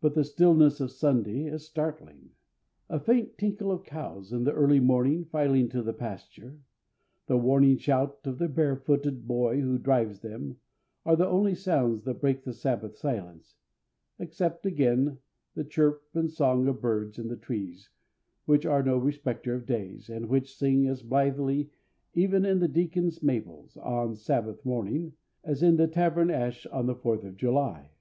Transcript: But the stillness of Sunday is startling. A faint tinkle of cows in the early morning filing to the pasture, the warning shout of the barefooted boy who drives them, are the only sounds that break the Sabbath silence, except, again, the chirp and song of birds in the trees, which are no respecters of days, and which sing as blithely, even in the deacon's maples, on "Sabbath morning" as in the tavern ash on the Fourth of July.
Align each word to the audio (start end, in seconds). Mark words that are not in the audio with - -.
But 0.00 0.14
the 0.14 0.24
stillness 0.24 0.80
of 0.80 0.90
Sunday 0.90 1.44
is 1.44 1.64
startling. 1.64 2.30
A 2.88 2.98
faint 2.98 3.38
tinkle 3.38 3.70
of 3.70 3.84
cows 3.84 4.32
in 4.32 4.42
the 4.42 4.50
early 4.50 4.80
morning 4.80 5.24
filing 5.26 5.68
to 5.68 5.82
the 5.84 5.92
pasture, 5.92 6.58
the 7.26 7.36
warning 7.38 7.76
shout 7.76 8.18
of 8.24 8.38
the 8.38 8.48
barefooted 8.48 9.28
boy 9.28 9.60
who 9.60 9.78
drives 9.78 10.18
them, 10.18 10.56
are 11.06 11.14
the 11.14 11.28
only 11.28 11.54
sounds 11.54 12.02
that 12.02 12.20
break 12.20 12.42
the 12.42 12.52
Sabbath 12.52 12.96
silence, 12.96 13.54
except, 14.18 14.66
again, 14.66 15.18
the 15.54 15.62
chirp 15.62 16.04
and 16.12 16.28
song 16.28 16.66
of 16.66 16.80
birds 16.82 17.16
in 17.16 17.28
the 17.28 17.36
trees, 17.36 17.88
which 18.46 18.66
are 18.66 18.82
no 18.82 18.98
respecters 18.98 19.62
of 19.62 19.66
days, 19.68 20.08
and 20.10 20.26
which 20.28 20.56
sing 20.56 20.88
as 20.88 21.04
blithely, 21.04 21.70
even 22.14 22.44
in 22.44 22.58
the 22.58 22.66
deacon's 22.66 23.22
maples, 23.22 23.76
on 23.76 24.16
"Sabbath 24.16 24.64
morning" 24.66 25.12
as 25.44 25.62
in 25.62 25.76
the 25.76 25.86
tavern 25.86 26.32
ash 26.32 26.66
on 26.66 26.86
the 26.86 26.96
Fourth 26.96 27.22
of 27.22 27.36
July. 27.36 27.92